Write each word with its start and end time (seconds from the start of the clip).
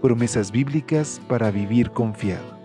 Promesas 0.00 0.52
bíblicas 0.52 1.20
para 1.28 1.50
vivir 1.50 1.90
confiado. 1.90 2.56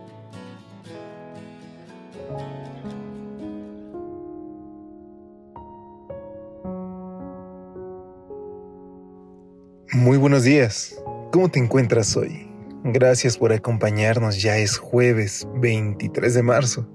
Muy 9.94 10.17
buenos 10.17 10.44
días. 10.44 10.95
¿Cómo 11.31 11.49
te 11.49 11.59
encuentras 11.59 12.16
hoy? 12.16 12.48
Gracias 12.84 13.38
por 13.38 13.54
acompañarnos. 13.54 14.41
Ya 14.41 14.57
es 14.57 14.77
jueves 14.77 15.48
23 15.55 16.34
de 16.34 16.43
marzo. 16.43 16.88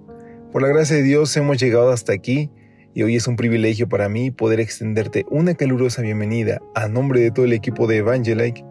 Por 0.52 0.62
la 0.62 0.68
gracia 0.68 0.96
de 0.96 1.02
Dios 1.02 1.36
hemos 1.36 1.58
llegado 1.58 1.92
hasta 1.92 2.12
aquí 2.12 2.50
y 2.94 3.02
hoy 3.02 3.16
es 3.16 3.26
un 3.26 3.36
privilegio 3.36 3.88
para 3.88 4.08
mí 4.08 4.30
poder 4.30 4.60
extenderte 4.60 5.26
una 5.30 5.54
calurosa 5.54 6.00
bienvenida 6.02 6.60
a 6.74 6.88
nombre 6.88 7.20
de 7.20 7.30
todo 7.30 7.44
el 7.44 7.52
equipo 7.52 7.86
de 7.86 7.98
Evangelike 7.98 8.64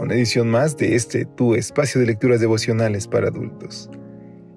una 0.00 0.14
edición 0.14 0.48
más 0.48 0.76
de 0.76 0.94
este 0.94 1.24
tu 1.24 1.54
espacio 1.54 2.00
de 2.00 2.06
lecturas 2.06 2.40
devocionales 2.40 3.08
para 3.08 3.28
adultos. 3.28 3.90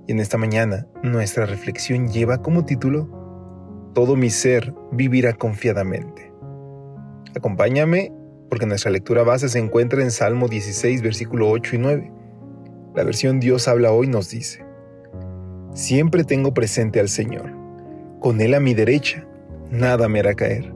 Y 0.07 0.11
en 0.11 0.19
esta 0.19 0.37
mañana 0.37 0.87
nuestra 1.03 1.45
reflexión 1.45 2.09
lleva 2.09 2.41
como 2.41 2.65
título 2.65 3.09
Todo 3.93 4.15
mi 4.15 4.29
ser 4.29 4.73
vivirá 4.91 5.33
confiadamente. 5.33 6.31
Acompáñame 7.35 8.11
porque 8.49 8.65
nuestra 8.65 8.91
lectura 8.91 9.23
base 9.23 9.47
se 9.47 9.59
encuentra 9.59 10.01
en 10.01 10.11
Salmo 10.11 10.47
16, 10.47 11.01
versículo 11.01 11.49
8 11.49 11.75
y 11.75 11.79
9. 11.79 12.11
La 12.95 13.03
versión 13.03 13.39
Dios 13.39 13.67
habla 13.67 13.91
hoy 13.91 14.07
nos 14.07 14.29
dice, 14.29 14.65
Siempre 15.73 16.25
tengo 16.25 16.53
presente 16.53 16.99
al 16.99 17.07
Señor, 17.07 17.49
con 18.19 18.41
Él 18.41 18.53
a 18.53 18.59
mi 18.59 18.73
derecha, 18.73 19.25
nada 19.69 20.09
me 20.09 20.19
hará 20.19 20.33
caer. 20.33 20.73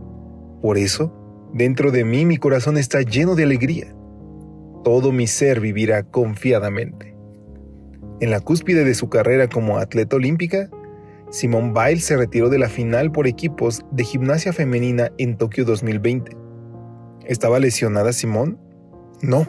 Por 0.62 0.78
eso, 0.78 1.14
dentro 1.54 1.92
de 1.92 2.06
mí 2.06 2.26
mi 2.26 2.38
corazón 2.38 2.78
está 2.78 3.02
lleno 3.02 3.36
de 3.36 3.44
alegría. 3.44 3.95
Todo 4.86 5.12
mi 5.12 5.26
ser 5.26 5.60
vivirá 5.60 6.04
confiadamente. 6.04 7.16
En 8.22 8.30
la 8.30 8.40
cúspide 8.40 8.86
de 8.86 8.94
su 8.94 9.10
carrera 9.10 9.50
como 9.50 9.80
atleta 9.80 10.16
olímpica, 10.16 10.70
Simone 11.32 11.74
Biles 11.74 12.06
se 12.06 12.16
retiró 12.16 12.50
de 12.50 12.60
la 12.60 12.70
final 12.70 13.12
por 13.12 13.26
equipos 13.26 13.84
de 13.92 14.04
gimnasia 14.04 14.54
femenina 14.54 15.12
en 15.18 15.38
Tokio 15.38 15.66
2020 15.66 16.38
¿Estaba 17.26 17.58
lesionada 17.58 18.14
Simón? 18.14 18.60
No. 19.24 19.48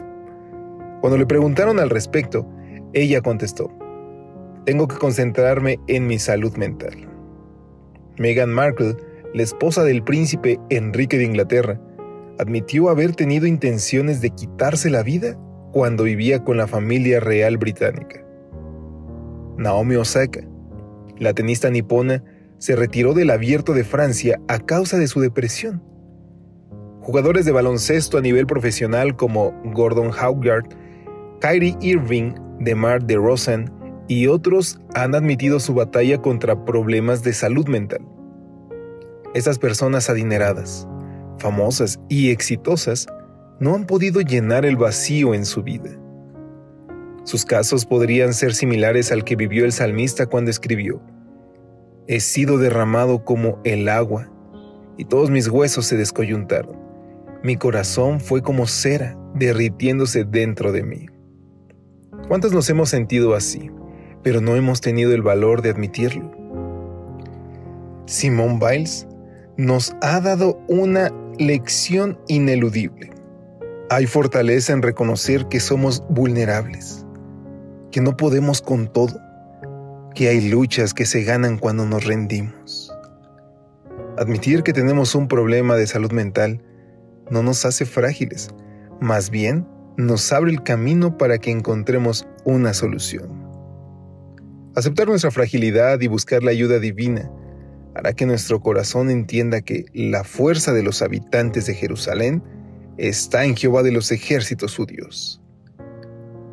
Cuando 1.01 1.19
le 1.19 1.27
preguntaron 1.27 1.79
al 1.79 1.91
respecto, 1.91 2.49
ella 2.93 3.21
contestó, 3.21 3.69
tengo 4.65 4.87
que 4.87 4.97
concentrarme 4.97 5.79
en 5.87 6.07
mi 6.07 6.17
salud 6.17 6.57
mental. 6.57 7.07
Meghan 8.17 8.51
Markle, 8.51 8.97
la 9.35 9.43
esposa 9.43 9.83
del 9.83 10.03
príncipe 10.03 10.59
Enrique 10.71 11.19
de 11.19 11.25
Inglaterra, 11.25 11.79
admitió 12.39 12.89
haber 12.89 13.15
tenido 13.15 13.45
intenciones 13.47 14.21
de 14.21 14.29
quitarse 14.31 14.89
la 14.89 15.03
vida 15.03 15.37
cuando 15.71 16.03
vivía 16.03 16.43
con 16.43 16.57
la 16.57 16.67
familia 16.67 17.19
real 17.19 17.57
británica. 17.57 18.23
Naomi 19.57 19.95
Osaka, 19.95 20.41
la 21.17 21.33
tenista 21.33 21.69
nipona, 21.69 22.23
se 22.57 22.75
retiró 22.75 23.13
del 23.13 23.29
abierto 23.29 23.73
de 23.73 23.83
Francia 23.83 24.39
a 24.47 24.59
causa 24.59 24.97
de 24.97 25.07
su 25.07 25.19
depresión 25.19 25.81
Jugadores 27.07 27.45
de 27.45 27.53
baloncesto 27.53 28.17
a 28.17 28.21
nivel 28.21 28.45
profesional 28.47 29.15
como 29.15 29.53
Gordon 29.73 30.11
Hayward, 30.19 30.65
Kyrie 31.39 31.77
Irving, 31.79 32.33
DeMar 32.59 33.01
DeRozan 33.01 33.71
y 34.09 34.27
otros 34.27 34.81
han 34.93 35.15
admitido 35.15 35.61
su 35.61 35.73
batalla 35.73 36.21
contra 36.21 36.65
problemas 36.65 37.23
de 37.23 37.31
salud 37.31 37.65
mental. 37.69 38.01
Estas 39.33 39.57
personas 39.57 40.09
adineradas, 40.09 40.85
famosas 41.39 41.99
y 42.09 42.29
exitosas 42.29 43.07
no 43.59 43.75
han 43.75 43.85
podido 43.85 44.21
llenar 44.21 44.65
el 44.65 44.77
vacío 44.77 45.33
en 45.33 45.45
su 45.45 45.63
vida. 45.63 45.89
Sus 47.23 47.43
casos 47.43 47.85
podrían 47.85 48.33
ser 48.33 48.53
similares 48.53 49.11
al 49.11 49.23
que 49.23 49.35
vivió 49.35 49.65
el 49.65 49.71
salmista 49.71 50.27
cuando 50.27 50.51
escribió, 50.51 51.01
He 52.07 52.21
sido 52.21 52.57
derramado 52.57 53.25
como 53.25 53.59
el 53.65 53.89
agua, 53.89 54.31
y 54.97 55.05
todos 55.05 55.29
mis 55.29 55.49
huesos 55.49 55.85
se 55.85 55.97
descoyuntaron. 55.97 56.77
Mi 57.43 57.57
corazón 57.57 58.19
fue 58.19 58.41
como 58.41 58.65
cera 58.65 59.17
derritiéndose 59.35 60.23
dentro 60.23 60.71
de 60.71 60.83
mí. 60.83 61.05
¿Cuántos 62.27 62.53
nos 62.53 62.69
hemos 62.69 62.89
sentido 62.89 63.35
así, 63.35 63.69
pero 64.23 64.41
no 64.41 64.55
hemos 64.55 64.81
tenido 64.81 65.13
el 65.13 65.21
valor 65.21 65.61
de 65.61 65.69
admitirlo? 65.69 66.31
Simone 68.05 68.59
Biles 68.59 69.05
nos 69.57 69.95
ha 70.01 70.21
dado 70.21 70.59
una 70.67 71.11
lección 71.39 72.19
ineludible. 72.27 73.11
Hay 73.89 74.07
fortaleza 74.07 74.73
en 74.73 74.81
reconocer 74.81 75.47
que 75.47 75.59
somos 75.59 76.03
vulnerables, 76.09 77.05
que 77.91 78.01
no 78.01 78.17
podemos 78.17 78.61
con 78.61 78.91
todo, 78.91 79.19
que 80.15 80.29
hay 80.29 80.49
luchas 80.49 80.93
que 80.93 81.05
se 81.05 81.23
ganan 81.23 81.57
cuando 81.57 81.85
nos 81.85 82.05
rendimos. 82.05 82.91
Admitir 84.17 84.63
que 84.63 84.73
tenemos 84.73 85.13
un 85.13 85.27
problema 85.27 85.75
de 85.75 85.85
salud 85.85 86.11
mental 86.11 86.63
no 87.29 87.43
nos 87.43 87.65
hace 87.65 87.85
frágiles, 87.85 88.49
más 88.99 89.29
bien 89.29 89.67
nos 89.95 90.31
abre 90.31 90.51
el 90.51 90.63
camino 90.63 91.17
para 91.17 91.37
que 91.37 91.51
encontremos 91.51 92.27
una 92.45 92.73
solución. 92.73 93.45
Aceptar 94.75 95.07
nuestra 95.07 95.31
fragilidad 95.31 96.01
y 96.01 96.07
buscar 96.07 96.43
la 96.43 96.51
ayuda 96.51 96.79
divina 96.79 97.31
hará 97.97 98.13
que 98.13 98.25
nuestro 98.25 98.61
corazón 98.61 99.09
entienda 99.09 99.61
que 99.61 99.85
la 99.93 100.23
fuerza 100.23 100.71
de 100.71 100.83
los 100.83 101.01
habitantes 101.01 101.65
de 101.65 101.73
Jerusalén 101.73 102.43
está 102.97 103.43
en 103.43 103.55
Jehová 103.55 103.81
de 103.83 103.91
los 103.91 104.11
ejércitos 104.11 104.71
su 104.71 104.85
Dios. 104.85 105.41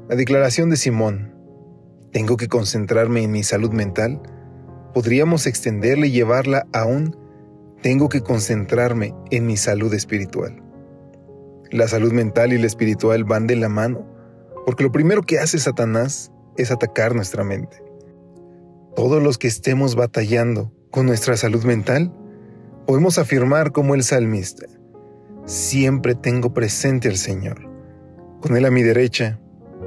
La 0.09 0.16
declaración 0.16 0.71
de 0.71 0.77
Simón, 0.77 1.34
tengo 2.12 2.37
que 2.37 2.49
concentrarme 2.49 3.22
en 3.22 3.32
mi 3.32 3.43
salud 3.43 3.72
mental, 3.72 4.22
podríamos 4.94 5.47
extenderla 5.47 6.06
y 6.06 6.12
llevarla 6.12 6.66
a 6.72 6.87
un 6.87 7.16
tengo 7.82 8.09
que 8.09 8.22
concentrarme 8.22 9.15
en 9.31 9.47
mi 9.47 9.59
salud 9.59 9.93
espiritual. 9.93 10.62
La 11.71 11.88
salud 11.88 12.12
mental 12.12 12.55
y 12.55 12.59
la 12.59 12.66
espiritual 12.66 13.25
van 13.25 13.47
de 13.47 13.56
la 13.56 13.69
mano, 13.69 14.06
porque 14.65 14.84
lo 14.84 14.93
primero 14.93 15.22
que 15.22 15.38
hace 15.38 15.59
Satanás 15.59 16.32
es 16.56 16.71
atacar 16.71 17.15
nuestra 17.15 17.44
mente. 17.44 17.82
Todos 18.97 19.22
los 19.22 19.37
que 19.37 19.49
estemos 19.49 19.97
batallando 19.97 20.72
con 20.94 21.06
nuestra 21.06 21.37
salud 21.37 21.65
mental, 21.65 22.12
podemos 22.87 23.19
afirmar 23.19 23.72
como 23.72 23.97
el 23.97 24.05
salmista, 24.05 24.66
siempre 25.44 26.15
tengo 26.15 26.55
presente 26.55 27.09
al 27.09 27.16
Señor. 27.16 27.69
Con 28.41 28.56
Él 28.56 28.65
a 28.65 28.71
mi 28.71 28.84
derecha, 28.84 29.41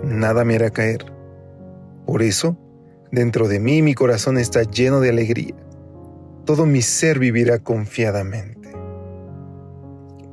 nada 0.04 0.44
me 0.44 0.56
hará 0.56 0.70
caer. 0.70 1.06
Por 2.06 2.22
eso, 2.22 2.58
dentro 3.10 3.48
de 3.48 3.62
mí 3.62 3.82
mi 3.82 3.94
corazón 3.94 4.38
está 4.38 4.64
lleno 4.64 5.00
de 5.00 5.12
alegría. 5.12 5.56
Todo 6.44 6.66
mi 6.66 6.82
ser 6.82 7.20
vivirá 7.20 7.60
confiadamente. 7.60 8.74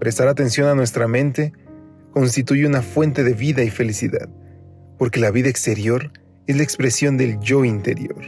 Prestar 0.00 0.26
atención 0.26 0.66
a 0.66 0.74
nuestra 0.74 1.06
mente 1.06 1.52
constituye 2.10 2.66
una 2.66 2.82
fuente 2.82 3.22
de 3.22 3.34
vida 3.34 3.62
y 3.62 3.70
felicidad, 3.70 4.28
porque 4.98 5.20
la 5.20 5.30
vida 5.30 5.50
exterior 5.50 6.10
es 6.48 6.56
la 6.56 6.64
expresión 6.64 7.16
del 7.16 7.38
yo 7.38 7.64
interior. 7.64 8.24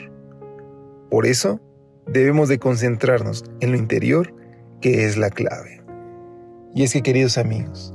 Por 1.10 1.26
eso, 1.26 1.60
debemos 2.06 2.48
de 2.48 2.58
concentrarnos 2.58 3.44
en 3.60 3.72
lo 3.72 3.78
interior, 3.78 4.34
que 4.80 5.06
es 5.06 5.16
la 5.16 5.30
clave. 5.30 5.82
Y 6.74 6.82
es 6.82 6.92
que, 6.92 7.02
queridos 7.02 7.38
amigos, 7.38 7.94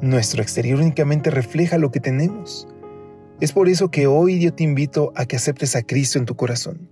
nuestro 0.00 0.42
exterior 0.42 0.80
únicamente 0.80 1.30
refleja 1.30 1.78
lo 1.78 1.90
que 1.90 2.00
tenemos. 2.00 2.68
Es 3.40 3.52
por 3.52 3.68
eso 3.68 3.90
que 3.90 4.06
hoy 4.06 4.40
yo 4.40 4.52
te 4.52 4.64
invito 4.64 5.12
a 5.14 5.26
que 5.26 5.36
aceptes 5.36 5.76
a 5.76 5.82
Cristo 5.82 6.18
en 6.18 6.26
tu 6.26 6.36
corazón, 6.36 6.88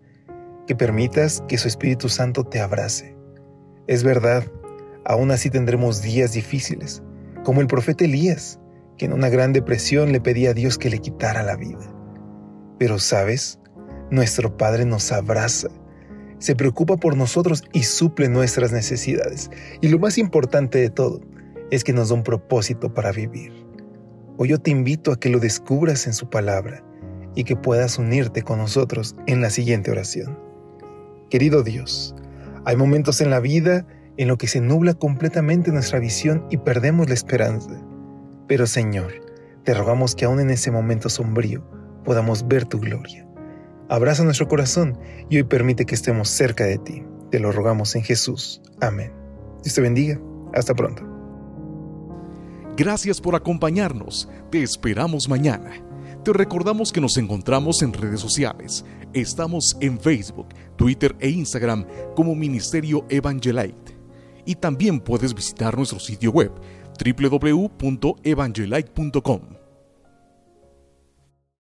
que 0.66 0.76
permitas 0.76 1.42
que 1.48 1.58
su 1.58 1.68
Espíritu 1.68 2.08
Santo 2.08 2.44
te 2.44 2.60
abrace. 2.60 3.16
Es 3.86 4.04
verdad, 4.04 4.44
Aún 5.06 5.30
así 5.30 5.50
tendremos 5.50 6.00
días 6.00 6.32
difíciles, 6.32 7.02
como 7.44 7.60
el 7.60 7.66
profeta 7.66 8.04
Elías, 8.04 8.58
que 8.96 9.04
en 9.04 9.12
una 9.12 9.28
gran 9.28 9.52
depresión 9.52 10.12
le 10.12 10.20
pedía 10.20 10.50
a 10.50 10.54
Dios 10.54 10.78
que 10.78 10.88
le 10.88 10.98
quitara 10.98 11.42
la 11.42 11.56
vida. 11.56 11.94
Pero 12.78 12.98
sabes, 12.98 13.60
nuestro 14.10 14.56
Padre 14.56 14.86
nos 14.86 15.12
abraza, 15.12 15.68
se 16.44 16.54
preocupa 16.54 16.98
por 16.98 17.16
nosotros 17.16 17.64
y 17.72 17.84
suple 17.84 18.28
nuestras 18.28 18.70
necesidades. 18.70 19.50
Y 19.80 19.88
lo 19.88 19.98
más 19.98 20.18
importante 20.18 20.78
de 20.78 20.90
todo 20.90 21.22
es 21.70 21.84
que 21.84 21.94
nos 21.94 22.10
da 22.10 22.16
un 22.16 22.22
propósito 22.22 22.92
para 22.92 23.12
vivir. 23.12 23.50
Hoy 24.36 24.50
yo 24.50 24.58
te 24.58 24.70
invito 24.70 25.10
a 25.10 25.18
que 25.18 25.30
lo 25.30 25.38
descubras 25.40 26.06
en 26.06 26.12
su 26.12 26.28
palabra 26.28 26.84
y 27.34 27.44
que 27.44 27.56
puedas 27.56 27.98
unirte 27.98 28.42
con 28.42 28.58
nosotros 28.58 29.16
en 29.26 29.40
la 29.40 29.48
siguiente 29.48 29.90
oración. 29.90 30.38
Querido 31.30 31.62
Dios, 31.62 32.14
hay 32.66 32.76
momentos 32.76 33.22
en 33.22 33.30
la 33.30 33.40
vida 33.40 33.86
en 34.18 34.28
los 34.28 34.36
que 34.36 34.46
se 34.46 34.60
nubla 34.60 34.92
completamente 34.92 35.72
nuestra 35.72 35.98
visión 35.98 36.44
y 36.50 36.58
perdemos 36.58 37.08
la 37.08 37.14
esperanza. 37.14 37.70
Pero 38.48 38.66
Señor, 38.66 39.14
te 39.64 39.72
rogamos 39.72 40.14
que 40.14 40.26
aún 40.26 40.40
en 40.40 40.50
ese 40.50 40.70
momento 40.70 41.08
sombrío 41.08 41.66
podamos 42.04 42.46
ver 42.46 42.66
tu 42.66 42.80
gloria. 42.80 43.26
Abraza 43.88 44.24
nuestro 44.24 44.48
corazón 44.48 44.98
y 45.28 45.36
hoy 45.36 45.44
permite 45.44 45.84
que 45.84 45.94
estemos 45.94 46.28
cerca 46.28 46.64
de 46.64 46.78
ti. 46.78 47.02
Te 47.30 47.38
lo 47.38 47.52
rogamos 47.52 47.94
en 47.96 48.02
Jesús. 48.02 48.62
Amén. 48.80 49.12
Dios 49.62 49.74
te 49.74 49.80
bendiga. 49.80 50.18
Hasta 50.54 50.74
pronto. 50.74 51.02
Gracias 52.76 53.20
por 53.20 53.34
acompañarnos. 53.34 54.28
Te 54.50 54.62
esperamos 54.62 55.28
mañana. 55.28 55.72
Te 56.24 56.32
recordamos 56.32 56.92
que 56.92 57.00
nos 57.00 57.16
encontramos 57.18 57.82
en 57.82 57.92
redes 57.92 58.20
sociales. 58.20 58.84
Estamos 59.12 59.76
en 59.80 60.00
Facebook, 60.00 60.48
Twitter 60.76 61.14
e 61.20 61.28
Instagram 61.28 61.86
como 62.16 62.34
Ministerio 62.34 63.04
Evangelite. 63.10 63.98
Y 64.46 64.54
también 64.54 65.00
puedes 65.00 65.34
visitar 65.34 65.76
nuestro 65.76 65.98
sitio 65.98 66.30
web 66.30 66.52
www.evangelite.com 66.98 69.63